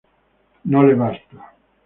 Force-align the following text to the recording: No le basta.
No 0.71 0.81
le 0.81 0.95
basta. 1.03 1.47